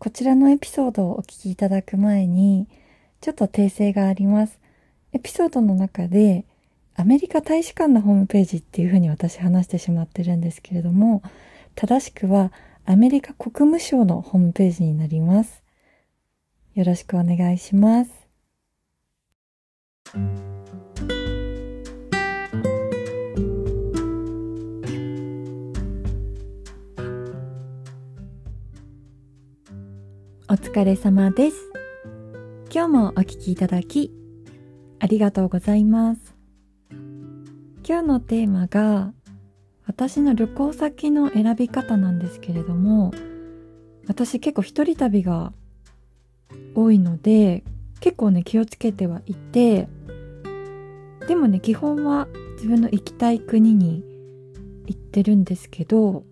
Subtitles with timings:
[0.00, 2.66] こちらのエピソードをお聞きいただく前に、
[3.20, 4.58] ちょっと訂正があります。
[5.12, 6.46] エピソードの中で、
[6.96, 11.22] アメリカ大使館のホームページっていうふうに私話してしまってるんですけれども、
[11.74, 12.50] 正しくは
[12.86, 15.62] アメリカ国務省のホームページになります。
[16.74, 18.10] よろしくお願いします。
[30.52, 31.70] お疲れ様です。
[32.74, 34.12] 今日もお聴きいただき、
[34.98, 36.34] ありがとうございます。
[36.90, 39.12] 今日のテーマが、
[39.86, 43.12] 私の旅行先の選び方なんですけれども、
[44.08, 45.52] 私結構一人旅が
[46.74, 47.62] 多いので、
[48.00, 49.88] 結構ね、気をつけてはいて、
[51.28, 52.26] でもね、基本は
[52.56, 54.02] 自分の行きたい国に
[54.86, 56.24] 行ってるんですけど、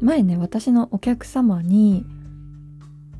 [0.00, 2.04] 前ね、私のお客様に、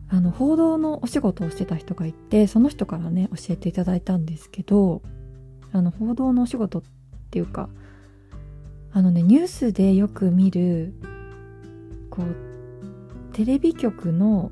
[0.09, 5.03] あの報道のお仕事をしてた人がいてその人からね教えていただいたんですけど
[5.73, 6.83] あの報道のお仕事っ
[7.31, 7.69] ていうか
[8.93, 10.95] あのねニュースでよく見る
[12.11, 14.51] こうテレビ局の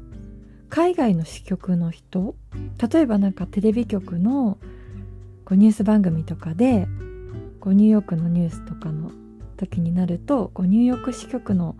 [0.68, 2.34] 海外の支局の人
[2.92, 4.58] 例えばなんかテレビ局の
[5.44, 6.86] こうニュース番組とかで
[7.60, 9.12] こうニューヨークのニュースとかの
[9.56, 11.76] 時になるとこうニューヨーク支局の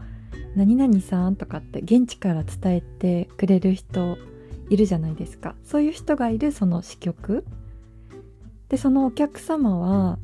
[0.57, 4.17] 何々さんとかって現地から伝えてくれる人
[4.71, 5.55] いるじゃないですか。
[5.65, 7.45] そういう人がいるその支局。
[8.69, 10.19] でそのお客様は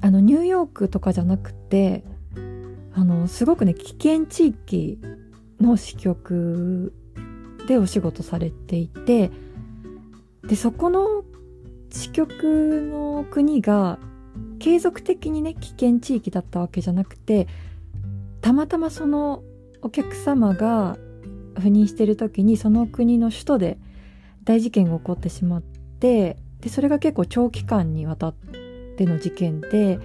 [0.00, 2.04] あのニューヨークとかじゃなくて
[2.94, 4.98] あのすごくね危険地域
[5.60, 6.92] の支局
[7.66, 9.30] でお仕事されていて
[10.46, 11.24] でそこの
[11.90, 13.98] 支局の国が
[14.58, 17.46] 継続的にね危険地域だったわけじゃなくて
[18.48, 19.42] たまたまその
[19.82, 20.96] お客様が
[21.56, 23.78] 赴任してる時にその国の首都で
[24.42, 28.34] 大事件が起こってしまってでそれが結構長期間にわたっ
[28.96, 29.98] ての事件で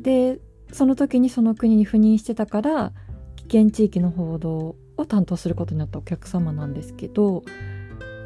[0.00, 0.40] で
[0.72, 2.92] その時にその国に赴任してたから
[3.36, 7.44] 危険地域の報道を担当することになったお客様なんですけど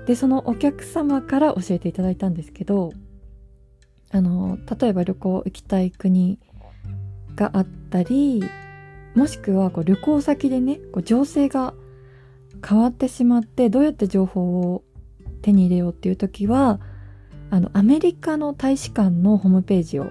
[0.06, 2.94] でそのお客様から教えていただいたんですけど
[4.12, 6.38] あの例えば旅行行きたい国
[7.36, 8.42] があったり
[9.14, 11.74] もしくはこう旅行先でねこう情勢が
[12.66, 14.82] 変わってしまってどうやって情報を
[15.42, 16.80] 手に入れようっていう時は
[17.50, 20.10] あのアメリカの大使館のホームページを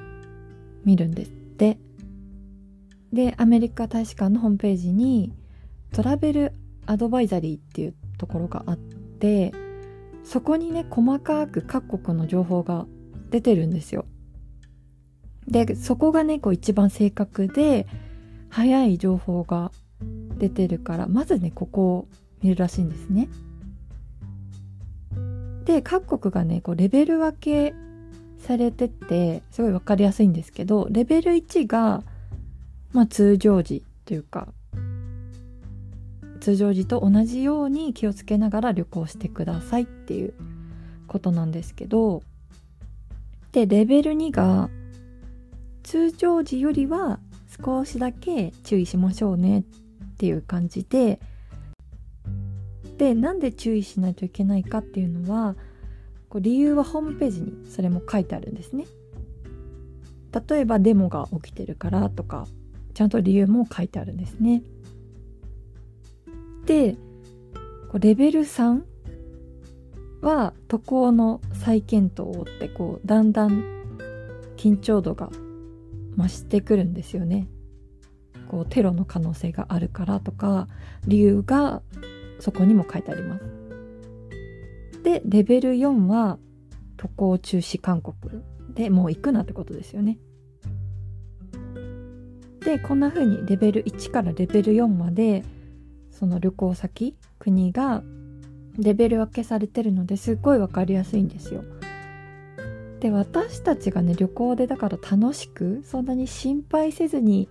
[0.85, 1.77] 見るんですって。
[3.11, 5.33] でアメリカ大使館のホームページに
[5.93, 6.53] トラベル
[6.85, 9.53] アドバイザリーっていうところがあって
[10.23, 12.85] そこにね細かく各国の情報が
[13.29, 14.05] 出てるんですよ。
[15.47, 17.87] でそこがねこう一番正確で
[18.49, 19.71] 早い情報が
[20.37, 22.07] 出てるからまずねここを
[22.41, 23.27] 見るらしいんですね。
[25.65, 27.73] で各国がねこうレベル分け
[28.37, 32.03] されててすごい分かりやすいんですけどレベル1が、
[32.93, 34.47] まあ、通常時というか
[36.39, 40.35] 通常時と同じように気をつけながら旅行してくださいっていう
[41.07, 42.21] ことなんですけど
[43.51, 44.69] でレベル2が
[45.85, 47.19] 通常時よりは
[47.63, 49.63] 少しだけ注意しましょうねっ
[50.17, 51.19] ていう感じで
[52.97, 55.55] でなんで注意しないといけないかっていうのは
[56.27, 58.85] こう理由はホームページにそれも書いてあるんですね。
[60.49, 62.47] 例えばデモが起きてるからとか
[62.93, 64.63] ちゃんと理由も書いてあるんですね。
[66.65, 66.93] で
[67.91, 68.81] こうレベル3
[70.21, 73.63] は渡航の再検討をってこうだんだん
[74.57, 75.29] 緊張度が
[76.17, 77.47] 増してくるんですよね。
[78.47, 80.67] こうテロの可能性があるからとか
[81.07, 81.81] 理由が
[82.39, 83.43] そこにも書いてあります。
[85.03, 86.39] でレベル4は
[86.97, 88.43] 渡航中止勧告
[88.73, 90.17] でもう行くなってことですよね。
[92.63, 95.43] でこんな風にレベル1からレベル4まで
[96.09, 98.03] その旅行先国が
[98.77, 101.63] レベル分けされてるのですっごい分かりやすいんですよ。
[103.05, 107.47] で私たちがね旅行でだから楽しくそんなに心配せずに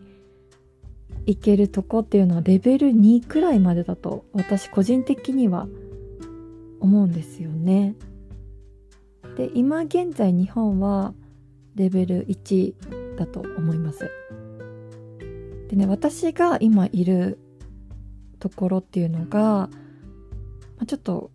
[1.26, 5.68] 行けるとこっていうのはレベル2くらいまでだと私個人的には
[6.80, 7.94] 思うんですよね。
[9.36, 11.14] で今現在日本は
[11.76, 14.10] レベル1だと思います。
[15.68, 17.38] でね私が今いる
[18.40, 19.70] ところっていうのが
[20.80, 21.30] まちょっと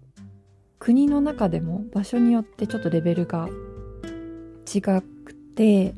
[0.77, 3.47] 国の中でも場所によってちょっとレベルが
[4.77, 5.93] 違くて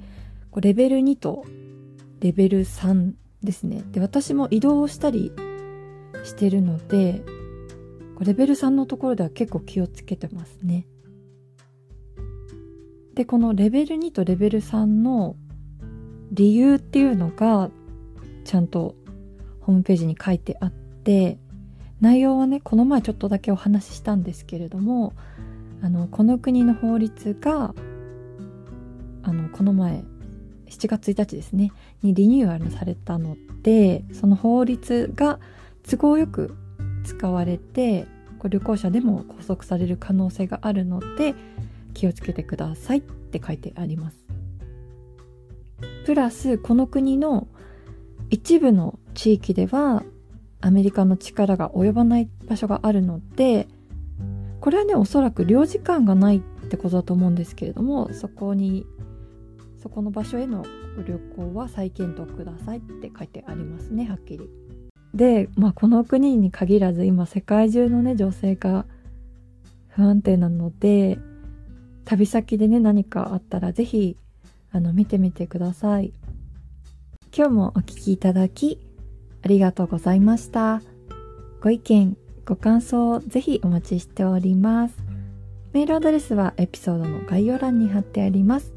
[0.55, 1.45] レベル2と
[2.19, 3.13] レベル3
[3.43, 5.31] ですねで私も移動したり
[6.23, 7.23] してるので
[8.19, 10.85] レベル3のところでは結構気をつけてますね。
[13.15, 15.35] でこのレベル2とレベル3の
[16.31, 17.71] 理由っていうのが
[18.45, 18.95] ちゃんと
[19.59, 21.39] ホームページに書いてあって
[21.99, 25.13] 内容はねこの前ちょっとだけお話ししたんですけれども
[25.81, 27.73] あのこの国の法律が
[29.23, 30.03] あのこの前
[30.69, 31.71] 7月1日ですね
[32.01, 35.39] にリニューアルされたのでその法律が
[35.87, 36.55] 都合よく
[37.03, 38.07] 使われて
[38.49, 41.35] 旅行者でも拘束される可能性があるので
[41.93, 44.17] 気をつけてくださいって書いてあります。
[46.05, 47.47] プラスこの国の
[48.29, 50.03] 一部の地域では
[50.61, 53.67] アメリカの力が及ばない場所があるので
[54.61, 58.85] これはねおそらく領事館がないってことだと思うんですけれどもそこに
[59.81, 60.63] そこの場所への
[61.07, 64.49] 旅行は再検討くださいって書いてありますねはっきり。
[65.13, 68.85] で、まあ、この国に限らず今世界中のね女性が
[69.89, 71.19] 不安定なので
[72.05, 74.17] 旅先でね何かあったら是非
[74.71, 76.13] あの見てみてください。
[77.35, 78.79] 今日もお聴きいただき
[79.41, 80.81] ありがとうございました。
[81.61, 84.95] ご意見ご感想ぜひお待ちしております。
[85.73, 88.73] メールアドレスはエピソードの概要欄に貼ってあります。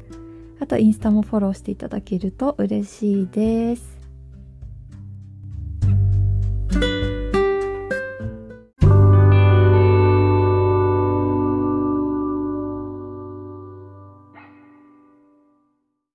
[0.59, 3.94] あとインスタもフォローしていただけると嬉しいです。